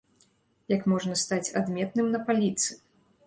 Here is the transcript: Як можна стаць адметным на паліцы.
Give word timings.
Як 0.75 0.87
можна 0.93 1.17
стаць 1.25 1.53
адметным 1.63 2.07
на 2.17 2.23
паліцы. 2.31 2.69